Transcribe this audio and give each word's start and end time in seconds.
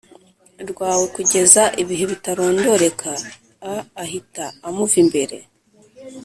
Rwawe 0.69 1.05
kugeza 1.15 1.63
ibihe 1.81 2.03
bitarondoreka 2.11 3.11
a 3.71 3.75
ahita 4.03 4.45
amuva 4.67 4.95
imbere 5.03 5.37